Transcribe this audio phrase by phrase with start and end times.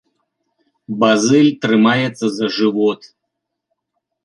[1.03, 3.01] Базыль трымаецца за жывот.